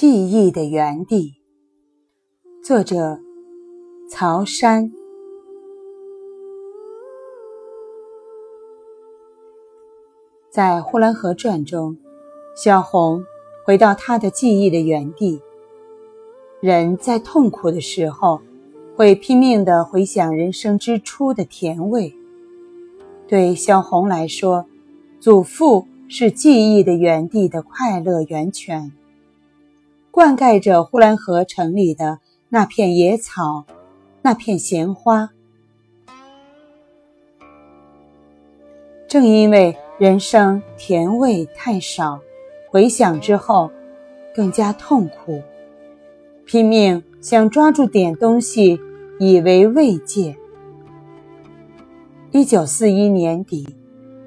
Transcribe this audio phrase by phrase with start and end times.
[0.00, 1.34] 记忆的原地，
[2.62, 3.18] 作者
[4.08, 4.92] 曹山。
[10.48, 11.96] 在《呼兰河传》中，
[12.54, 13.24] 小红
[13.66, 15.42] 回到她的记忆的原地。
[16.60, 18.40] 人在痛苦的时候，
[18.94, 22.14] 会拼命的回想人生之初的甜味。
[23.26, 24.64] 对小红来说，
[25.18, 28.92] 祖父是记忆的原地的快乐源泉。
[30.18, 32.18] 灌溉着呼兰河城里的
[32.48, 33.64] 那片野草，
[34.20, 35.30] 那片闲花。
[39.06, 42.18] 正因为人生甜味太少，
[42.68, 43.70] 回想之后
[44.34, 45.40] 更加痛苦，
[46.44, 48.80] 拼命想抓住点东西
[49.20, 50.36] 以为慰藉。
[52.32, 53.76] 一九四一年底，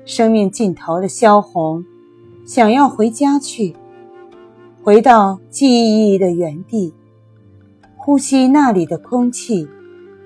[0.06, 1.84] 生命尽头的萧红
[2.46, 3.76] 想要回家去。
[4.84, 6.92] 回到记忆的原地，
[7.98, 9.68] 呼吸那里的空气，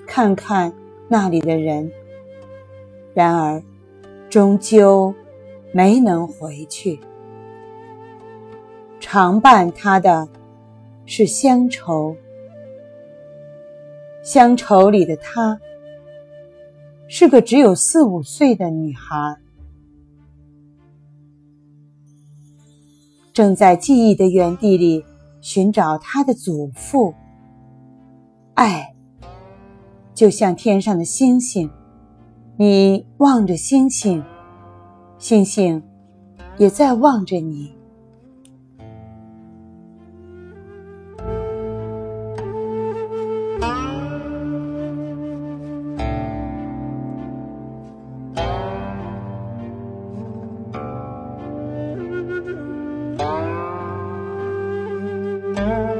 [0.07, 0.71] 看看
[1.09, 1.91] 那里的人。
[3.13, 3.61] 然而，
[4.29, 5.13] 终究
[5.73, 6.97] 没能回去。
[9.01, 10.29] 常伴他的，
[11.05, 12.15] 是乡愁。
[14.23, 15.59] 乡愁里的她，
[17.09, 19.35] 是个只有四五岁的女孩。
[23.35, 25.03] 正在记忆的原地里
[25.41, 27.13] 寻找他的祖父。
[28.53, 28.93] 爱，
[30.13, 31.69] 就像天上的星星，
[32.55, 34.23] 你望着星星，
[35.19, 35.83] 星星
[36.57, 37.73] 也在望着你。
[55.65, 55.94] there.